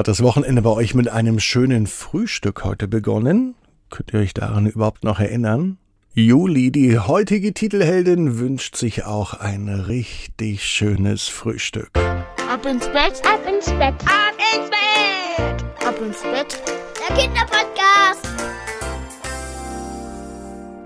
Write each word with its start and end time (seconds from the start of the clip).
Hat 0.00 0.08
das 0.08 0.22
Wochenende 0.22 0.62
bei 0.62 0.70
euch 0.70 0.94
mit 0.94 1.10
einem 1.10 1.38
schönen 1.40 1.86
Frühstück 1.86 2.64
heute 2.64 2.88
begonnen? 2.88 3.54
Könnt 3.90 4.14
ihr 4.14 4.20
euch 4.20 4.32
daran 4.32 4.64
überhaupt 4.64 5.04
noch 5.04 5.20
erinnern? 5.20 5.76
Juli, 6.14 6.72
die 6.72 6.98
heutige 6.98 7.52
Titelheldin, 7.52 8.38
wünscht 8.38 8.76
sich 8.76 9.04
auch 9.04 9.34
ein 9.34 9.68
richtig 9.68 10.64
schönes 10.64 11.28
Frühstück. 11.28 11.90
Ab 11.98 12.64
ins 12.64 12.86
Bett, 12.86 13.20
ab 13.26 13.46
ins 13.46 13.66
Bett, 13.66 13.94
ab 14.06 14.38
ins 14.56 14.70
Bett, 14.70 15.86
ab 15.86 16.00
ins 16.00 16.22
Bett. 16.22 16.62
Der 17.06 17.16
Kinderpodcast. 17.18 17.89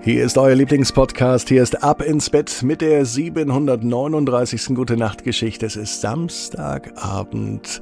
Hier 0.05 0.23
ist 0.23 0.37
euer 0.37 0.53
Lieblingspodcast. 0.53 1.49
Hier 1.49 1.63
ist 1.63 1.81
Ab 1.81 2.03
ins 2.03 2.29
Bett 2.29 2.61
mit 2.61 2.81
der 2.81 3.05
739. 3.05 4.75
Gute 4.75 4.97
Nacht 4.97 5.23
Geschichte. 5.23 5.65
Es 5.65 5.75
ist 5.75 6.01
Samstagabend. 6.01 7.81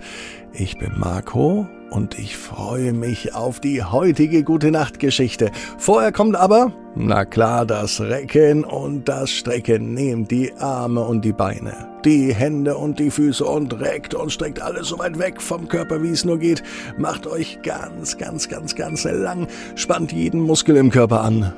Ich 0.53 0.77
bin 0.77 0.93
Marco 0.97 1.67
und 1.89 2.17
ich 2.17 2.37
freue 2.37 2.93
mich 2.93 3.35
auf 3.35 3.59
die 3.59 3.83
heutige 3.83 4.45
Gute 4.45 4.71
Nacht 4.71 4.99
Geschichte. 4.99 5.51
Vorher 5.77 6.13
kommt 6.13 6.37
aber, 6.37 6.71
na 6.95 7.25
klar, 7.25 7.65
das 7.65 7.99
Recken 7.99 8.63
und 8.63 9.09
das 9.09 9.29
Strecken. 9.29 9.93
Nehmt 9.93 10.31
die 10.31 10.53
Arme 10.53 11.01
und 11.01 11.25
die 11.25 11.33
Beine, 11.33 11.89
die 12.05 12.33
Hände 12.33 12.77
und 12.77 12.99
die 12.99 13.11
Füße 13.11 13.43
und 13.43 13.81
reckt 13.81 14.13
und 14.13 14.31
streckt 14.31 14.61
alles 14.61 14.87
so 14.87 14.97
weit 14.97 15.19
weg 15.19 15.41
vom 15.41 15.67
Körper, 15.67 16.01
wie 16.01 16.11
es 16.11 16.23
nur 16.23 16.39
geht. 16.39 16.63
Macht 16.97 17.27
euch 17.27 17.59
ganz, 17.63 18.17
ganz, 18.17 18.47
ganz, 18.47 18.75
ganz 18.75 19.03
lang. 19.03 19.47
Spannt 19.75 20.13
jeden 20.13 20.39
Muskel 20.39 20.77
im 20.77 20.89
Körper 20.89 21.19
an. 21.19 21.51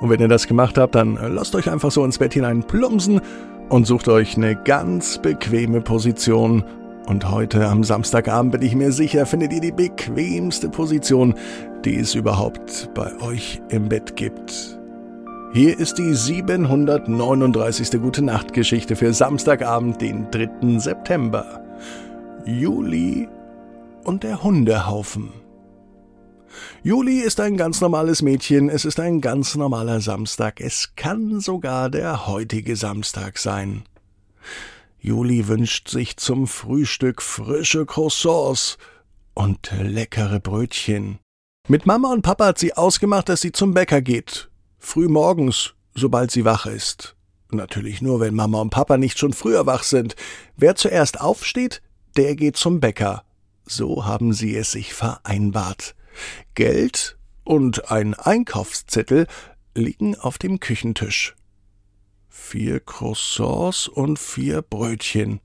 Und 0.00 0.10
wenn 0.10 0.20
ihr 0.20 0.28
das 0.28 0.46
gemacht 0.46 0.76
habt, 0.78 0.94
dann 0.94 1.18
lasst 1.34 1.54
euch 1.54 1.70
einfach 1.70 1.90
so 1.90 2.04
ins 2.04 2.18
Bett 2.18 2.34
hinein 2.34 2.62
plumpsen 2.62 3.20
und 3.68 3.86
sucht 3.86 4.08
euch 4.08 4.36
eine 4.36 4.56
ganz 4.56 5.18
bequeme 5.18 5.80
Position. 5.80 6.64
Und 7.06 7.30
heute 7.30 7.66
am 7.68 7.84
Samstagabend 7.84 8.52
bin 8.52 8.62
ich 8.62 8.74
mir 8.74 8.92
sicher, 8.92 9.26
findet 9.26 9.52
ihr 9.52 9.60
die 9.60 9.72
bequemste 9.72 10.68
Position, 10.68 11.34
die 11.84 11.96
es 11.96 12.14
überhaupt 12.14 12.90
bei 12.94 13.12
euch 13.20 13.60
im 13.68 13.88
Bett 13.88 14.16
gibt. 14.16 14.78
Hier 15.52 15.78
ist 15.78 15.98
die 15.98 16.14
739. 16.14 18.00
Gute 18.00 18.22
Nacht 18.22 18.52
Geschichte 18.52 18.96
für 18.96 19.12
Samstagabend, 19.12 20.00
den 20.00 20.30
3. 20.30 20.78
September. 20.78 21.62
Juli 22.44 23.28
und 24.04 24.24
der 24.24 24.42
Hundehaufen. 24.42 25.43
Juli 26.82 27.20
ist 27.20 27.40
ein 27.40 27.56
ganz 27.56 27.80
normales 27.80 28.22
Mädchen, 28.22 28.68
es 28.68 28.84
ist 28.84 29.00
ein 29.00 29.20
ganz 29.20 29.54
normaler 29.54 30.00
Samstag, 30.00 30.60
es 30.60 30.92
kann 30.96 31.40
sogar 31.40 31.90
der 31.90 32.26
heutige 32.26 32.76
Samstag 32.76 33.38
sein. 33.38 33.84
Juli 34.98 35.48
wünscht 35.48 35.88
sich 35.88 36.16
zum 36.16 36.46
Frühstück 36.46 37.20
frische 37.20 37.84
Croissants 37.84 38.78
und 39.34 39.70
leckere 39.78 40.40
Brötchen. 40.40 41.18
Mit 41.68 41.86
Mama 41.86 42.12
und 42.12 42.22
Papa 42.22 42.46
hat 42.46 42.58
sie 42.58 42.74
ausgemacht, 42.74 43.28
dass 43.28 43.40
sie 43.40 43.52
zum 43.52 43.74
Bäcker 43.74 44.02
geht. 44.02 44.50
Früh 44.78 45.08
morgens, 45.08 45.74
sobald 45.94 46.30
sie 46.30 46.44
wach 46.44 46.66
ist. 46.66 47.16
Natürlich 47.50 48.02
nur, 48.02 48.20
wenn 48.20 48.34
Mama 48.34 48.60
und 48.60 48.70
Papa 48.70 48.96
nicht 48.96 49.18
schon 49.18 49.32
früher 49.32 49.66
wach 49.66 49.82
sind. 49.82 50.16
Wer 50.56 50.74
zuerst 50.76 51.20
aufsteht, 51.20 51.82
der 52.16 52.36
geht 52.36 52.56
zum 52.56 52.80
Bäcker. 52.80 53.24
So 53.66 54.04
haben 54.04 54.32
sie 54.32 54.56
es 54.56 54.72
sich 54.72 54.92
vereinbart. 54.92 55.94
Geld 56.54 57.16
und 57.44 57.90
ein 57.90 58.14
Einkaufszettel 58.14 59.26
liegen 59.74 60.16
auf 60.16 60.38
dem 60.38 60.60
Küchentisch. 60.60 61.34
Vier 62.28 62.80
Croissants 62.80 63.88
und 63.88 64.18
vier 64.18 64.62
Brötchen. 64.62 65.40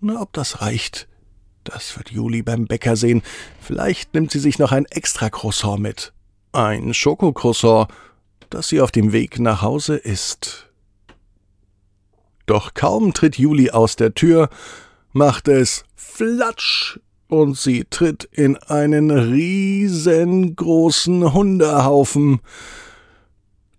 Na, 0.00 0.20
ob 0.20 0.32
das 0.32 0.60
reicht? 0.60 1.08
Das 1.64 1.96
wird 1.96 2.10
Juli 2.10 2.42
beim 2.42 2.66
Bäcker 2.66 2.96
sehen. 2.96 3.22
Vielleicht 3.60 4.14
nimmt 4.14 4.30
sie 4.30 4.38
sich 4.38 4.58
noch 4.58 4.72
ein 4.72 4.86
extra 4.86 5.30
Croissant 5.30 5.80
mit. 5.80 6.12
Ein 6.52 6.94
Schokocroissant, 6.94 7.88
das 8.48 8.68
sie 8.68 8.80
auf 8.80 8.90
dem 8.90 9.12
Weg 9.12 9.38
nach 9.38 9.62
Hause 9.62 9.96
isst. 9.96 10.70
Doch 12.46 12.74
kaum 12.74 13.14
tritt 13.14 13.38
Juli 13.38 13.70
aus 13.70 13.94
der 13.96 14.14
Tür, 14.14 14.50
macht 15.12 15.48
es 15.48 15.84
Flatsch 15.94 16.98
und 17.30 17.56
sie 17.56 17.86
tritt 17.88 18.28
in 18.32 18.56
einen 18.56 19.10
riesengroßen 19.10 21.32
Hundehaufen. 21.32 22.40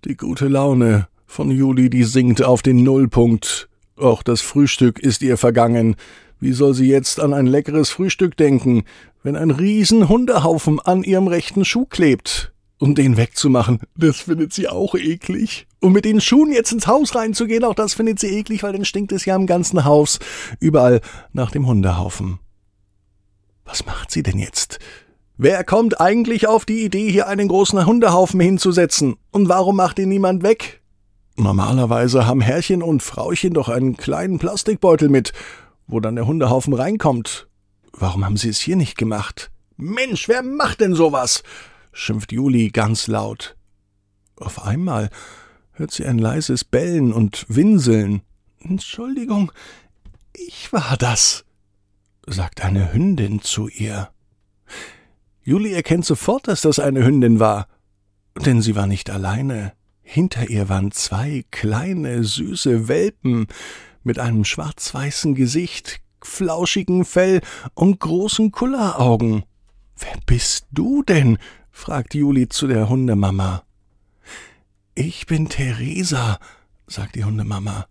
Die 0.06 0.16
gute 0.16 0.48
Laune 0.48 1.10
von 1.28 1.52
Juli, 1.52 1.90
die 1.90 2.06
sinkt 2.06 2.42
auf 2.42 2.62
den 2.62 2.82
Nullpunkt. 2.84 3.68
Auch 3.98 4.24
das 4.24 4.40
Frühstück 4.42 5.00
ist 5.00 5.22
ihr 5.22 5.36
vergangen. 5.38 5.98
Wie 6.40 6.54
soll 6.54 6.74
sie 6.74 6.88
jetzt 6.88 7.20
an 7.20 7.34
ein 7.34 7.46
leckeres 7.46 7.90
Frühstück 7.90 8.38
denken, 8.38 8.84
wenn 9.22 9.36
ein 9.36 9.52
riesen 9.52 10.08
Hundehaufen 10.10 10.80
an 10.80 11.04
ihrem 11.04 11.28
rechten 11.28 11.66
Schuh 11.66 11.86
klebt? 11.86 12.54
Um 12.80 12.96
den 12.96 13.16
wegzumachen, 13.16 13.80
das 13.96 14.22
findet 14.22 14.54
sie 14.54 14.68
auch 14.68 14.96
eklig. 14.96 15.68
Und 15.82 15.92
mit 15.92 16.06
den 16.06 16.20
Schuhen 16.20 16.52
jetzt 16.52 16.72
ins 16.72 16.88
Haus 16.88 17.14
reinzugehen, 17.14 17.64
auch 17.64 17.76
das 17.76 17.94
findet 17.94 18.20
sie 18.20 18.40
eklig, 18.40 18.64
weil 18.64 18.74
dann 18.74 18.86
stinkt 18.86 19.12
es 19.12 19.26
ja 19.26 19.36
im 19.36 19.46
ganzen 19.46 19.86
Haus 19.86 20.18
überall 20.60 21.02
nach 21.34 21.52
dem 21.52 21.68
Hundehaufen. 21.68 22.40
Was 23.72 23.86
macht 23.86 24.12
sie 24.12 24.22
denn 24.22 24.38
jetzt? 24.38 24.80
Wer 25.38 25.64
kommt 25.64 26.02
eigentlich 26.02 26.46
auf 26.46 26.66
die 26.66 26.84
Idee, 26.84 27.10
hier 27.10 27.30
einen 27.30 27.48
großen 27.48 27.86
Hundehaufen 27.86 28.42
hinzusetzen? 28.42 29.16
Und 29.32 29.48
warum 29.48 29.78
macht 29.78 29.98
ihn 29.98 30.10
niemand 30.10 30.44
weg? 30.44 30.82
Normalerweise 31.38 32.28
haben 32.28 32.42
Herrchen 32.42 32.84
und 32.84 33.02
Frauchen 33.02 33.54
doch 33.54 33.70
einen 33.70 33.96
kleinen 33.96 34.40
Plastikbeutel 34.40 35.08
mit, 35.08 35.32
wo 35.88 36.02
dann 36.02 36.18
der 36.18 36.28
Hundehaufen 36.28 36.74
reinkommt. 36.74 37.48
Warum 37.94 38.26
haben 38.26 38.36
sie 38.36 38.50
es 38.50 38.60
hier 38.60 38.76
nicht 38.76 38.98
gemacht? 38.98 39.52
Mensch, 39.78 40.28
wer 40.28 40.44
macht 40.44 40.82
denn 40.82 40.94
sowas? 40.94 41.42
schimpft 41.94 42.34
Juli 42.34 42.72
ganz 42.72 43.08
laut. 43.08 43.56
Auf 44.36 44.66
einmal 44.66 45.10
hört 45.72 45.92
sie 45.92 46.06
ein 46.06 46.20
leises 46.20 46.66
Bellen 46.66 47.14
und 47.14 47.46
Winseln. 47.48 48.22
Entschuldigung, 48.60 49.54
ich 50.34 50.74
war 50.74 50.98
das 50.98 51.46
sagt 52.26 52.64
eine 52.64 52.94
Hündin 52.94 53.42
zu 53.42 53.68
ihr. 53.68 54.10
Juli 55.44 55.74
erkennt 55.74 56.06
sofort, 56.06 56.48
dass 56.48 56.62
das 56.62 56.80
eine 56.80 57.04
Hündin 57.04 57.40
war, 57.40 57.68
denn 58.46 58.62
sie 58.62 58.76
war 58.76 58.88
nicht 58.88 59.10
alleine. 59.10 59.74
Hinter 60.02 60.50
ihr 60.50 60.70
waren 60.70 60.92
zwei 60.92 61.44
kleine, 61.52 62.24
süße 62.24 62.88
Welpen 62.88 63.48
mit 64.04 64.20
einem 64.20 64.46
schwarz-weißen 64.46 65.36
Gesicht, 65.36 66.02
flauschigen 66.22 67.06
Fell 67.06 67.42
und 67.74 68.00
großen 68.00 68.52
Kulleraugen. 68.52 69.44
Wer 69.98 70.18
bist 70.26 70.68
du 70.72 71.04
denn? 71.04 71.38
fragt 71.72 72.14
Juli 72.14 72.50
zu 72.50 72.68
der 72.68 72.90
Hundemama. 72.90 73.64
Ich 74.94 75.26
bin 75.26 75.50
Theresa, 75.50 76.40
sagt 76.88 77.16
die 77.16 77.24
Hundemama 77.24 77.88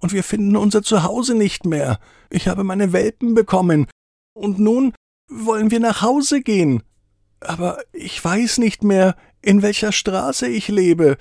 und 0.00 0.12
wir 0.12 0.22
finden 0.22 0.56
unser 0.56 0.82
Zuhause 0.82 1.34
nicht 1.34 1.66
mehr. 1.66 1.98
Ich 2.30 2.48
habe 2.48 2.64
meine 2.64 2.92
Welpen 2.92 3.34
bekommen. 3.34 3.86
Und 4.34 4.58
nun 4.58 4.94
wollen 5.28 5.70
wir 5.70 5.80
nach 5.80 6.02
Hause 6.02 6.42
gehen. 6.42 6.82
Aber 7.40 7.78
ich 7.92 8.22
weiß 8.24 8.58
nicht 8.58 8.84
mehr, 8.84 9.16
in 9.40 9.62
welcher 9.62 9.92
Straße 9.92 10.46
ich 10.46 10.68
lebe. 10.68 11.16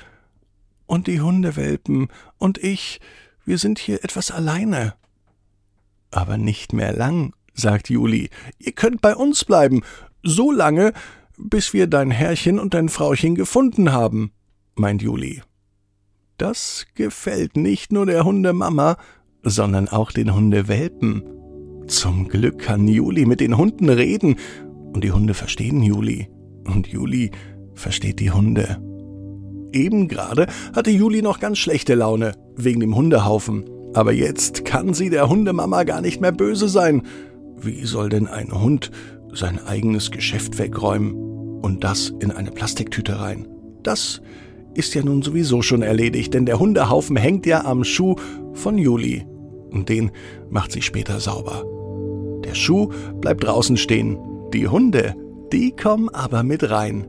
Und 0.85 1.07
die 1.07 1.21
Hundewelpen 1.21 2.09
und 2.37 2.57
ich, 2.57 2.99
wir 3.45 3.57
sind 3.57 3.79
hier 3.79 4.03
etwas 4.03 4.29
alleine. 4.29 4.93
Aber 6.11 6.37
nicht 6.37 6.73
mehr 6.73 6.93
lang, 6.93 7.33
sagt 7.53 7.89
Juli. 7.89 8.29
Ihr 8.59 8.73
könnt 8.73 9.01
bei 9.01 9.15
uns 9.15 9.45
bleiben, 9.45 9.83
so 10.23 10.51
lange, 10.51 10.93
bis 11.37 11.73
wir 11.73 11.87
dein 11.87 12.11
Herrchen 12.11 12.59
und 12.59 12.73
dein 12.73 12.89
Frauchen 12.89 13.35
gefunden 13.35 13.91
haben, 13.91 14.31
meint 14.75 15.01
Juli. 15.01 15.41
Das 16.41 16.87
gefällt 16.95 17.55
nicht 17.55 17.91
nur 17.91 18.07
der 18.07 18.25
Hundemama, 18.25 18.97
sondern 19.43 19.87
auch 19.87 20.11
den 20.11 20.33
Hundewelpen. 20.33 21.21
Zum 21.85 22.29
Glück 22.29 22.57
kann 22.57 22.87
Juli 22.87 23.27
mit 23.27 23.41
den 23.41 23.57
Hunden 23.57 23.89
reden 23.89 24.37
und 24.91 25.03
die 25.03 25.11
Hunde 25.11 25.35
verstehen 25.35 25.83
Juli 25.83 26.29
und 26.65 26.87
Juli 26.87 27.29
versteht 27.75 28.19
die 28.19 28.31
Hunde. 28.31 28.81
Eben 29.71 30.07
gerade 30.07 30.47
hatte 30.73 30.89
Juli 30.89 31.21
noch 31.21 31.39
ganz 31.39 31.59
schlechte 31.59 31.93
Laune 31.93 32.31
wegen 32.55 32.79
dem 32.79 32.95
Hundehaufen, 32.95 33.69
aber 33.93 34.11
jetzt 34.11 34.65
kann 34.65 34.95
sie 34.95 35.11
der 35.11 35.29
Hundemama 35.29 35.83
gar 35.83 36.01
nicht 36.01 36.21
mehr 36.21 36.31
böse 36.31 36.69
sein. 36.69 37.03
Wie 37.55 37.85
soll 37.85 38.09
denn 38.09 38.25
ein 38.25 38.51
Hund 38.51 38.89
sein 39.31 39.59
eigenes 39.63 40.09
Geschäft 40.09 40.57
wegräumen 40.57 41.13
und 41.61 41.83
das 41.83 42.11
in 42.19 42.31
eine 42.31 42.49
Plastiktüte 42.49 43.19
rein? 43.19 43.47
Das 43.83 44.23
ist 44.73 44.93
ja 44.95 45.03
nun 45.03 45.21
sowieso 45.21 45.61
schon 45.61 45.81
erledigt, 45.81 46.33
denn 46.33 46.45
der 46.45 46.59
Hundehaufen 46.59 47.17
hängt 47.17 47.45
ja 47.45 47.65
am 47.65 47.83
Schuh 47.83 48.15
von 48.53 48.77
Juli. 48.77 49.25
Und 49.69 49.89
den 49.89 50.11
macht 50.49 50.71
sie 50.71 50.81
später 50.81 51.19
sauber. 51.19 51.63
Der 52.43 52.55
Schuh 52.55 52.89
bleibt 53.19 53.43
draußen 53.43 53.77
stehen. 53.77 54.17
Die 54.53 54.67
Hunde, 54.67 55.15
die 55.51 55.71
kommen 55.71 56.09
aber 56.09 56.43
mit 56.43 56.69
rein. 56.69 57.07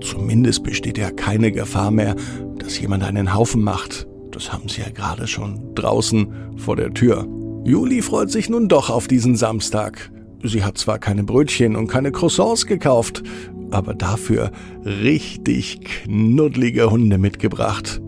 Zumindest 0.00 0.62
besteht 0.62 0.96
ja 0.96 1.10
keine 1.10 1.52
Gefahr 1.52 1.90
mehr, 1.90 2.16
dass 2.58 2.80
jemand 2.80 3.04
einen 3.04 3.34
Haufen 3.34 3.62
macht. 3.62 4.06
Das 4.30 4.52
haben 4.52 4.68
sie 4.68 4.80
ja 4.80 4.90
gerade 4.90 5.26
schon 5.26 5.74
draußen 5.74 6.32
vor 6.56 6.76
der 6.76 6.94
Tür. 6.94 7.26
Juli 7.64 8.00
freut 8.00 8.30
sich 8.30 8.48
nun 8.48 8.68
doch 8.68 8.88
auf 8.88 9.08
diesen 9.08 9.36
Samstag. 9.36 10.10
Sie 10.42 10.64
hat 10.64 10.78
zwar 10.78 10.98
keine 10.98 11.24
Brötchen 11.24 11.76
und 11.76 11.88
keine 11.88 12.12
Croissants 12.12 12.66
gekauft, 12.66 13.22
aber 13.70 13.94
dafür 13.94 14.50
richtig 14.84 15.80
knuddlige 15.80 16.90
Hunde 16.90 17.18
mitgebracht. 17.18 18.00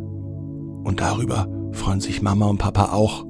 Und 0.84 1.00
darüber 1.00 1.48
freuen 1.72 2.00
sich 2.00 2.22
Mama 2.22 2.46
und 2.46 2.58
Papa 2.58 2.92
auch. 2.92 3.24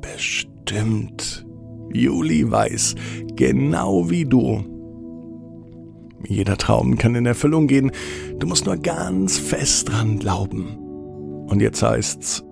Bestimmt. 0.00 1.46
Juli 1.92 2.50
weiß, 2.50 2.94
genau 3.34 4.10
wie 4.10 4.24
du. 4.24 4.64
Jeder 6.26 6.56
Traum 6.56 6.98
kann 6.98 7.14
in 7.14 7.26
Erfüllung 7.26 7.66
gehen. 7.66 7.92
Du 8.38 8.46
musst 8.46 8.66
nur 8.66 8.76
ganz 8.76 9.38
fest 9.38 9.88
dran 9.88 10.18
glauben. 10.18 10.76
Und 11.46 11.62
jetzt 11.62 11.82
heißt's, 11.82 12.44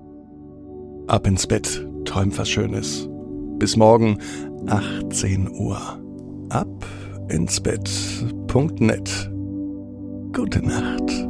ab 1.07 1.27
ins 1.27 1.47
Bett, 1.47 1.87
träum 2.05 2.37
was 2.39 2.49
Schönes. 2.49 3.09
Bis 3.59 3.77
morgen, 3.77 4.19
18 4.67 5.51
Uhr. 5.51 5.79
Ab 6.49 6.87
ins 7.29 7.61
Bett.net. 7.61 8.46
Gute 10.33 10.65
Nacht. 10.67 11.26